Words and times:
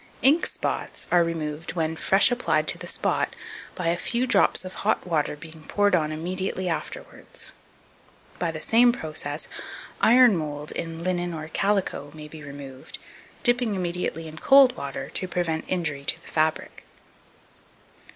2271. 0.23 0.33
Ink 0.33 0.45
spots 0.87 1.07
are 1.11 1.23
removed, 1.23 1.73
when 1.73 1.95
fresh 1.95 2.31
applied 2.31 2.67
to 2.67 2.79
the 2.79 2.87
spot, 2.87 3.35
by 3.75 3.89
a 3.89 3.95
few 3.95 4.25
drops 4.25 4.65
of 4.65 4.73
hot 4.73 5.05
water 5.05 5.35
being 5.35 5.63
poured 5.67 5.93
on 5.93 6.11
immediately 6.11 6.67
afterwards. 6.67 7.51
By 8.39 8.49
the 8.49 8.63
same 8.63 8.91
process, 8.91 9.47
iron 10.01 10.35
mould 10.35 10.71
in 10.71 11.03
linen 11.03 11.35
or 11.35 11.47
calico 11.49 12.09
may 12.15 12.27
be 12.27 12.41
removed, 12.41 12.97
dipping 13.43 13.75
immediately 13.75 14.27
in 14.27 14.39
cold 14.39 14.75
water 14.75 15.11
to 15.11 15.27
prevent 15.27 15.65
injury 15.67 16.03
to 16.05 16.19
the 16.19 16.27
fabric. 16.29 16.83